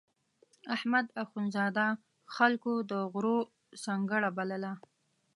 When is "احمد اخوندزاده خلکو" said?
0.75-2.73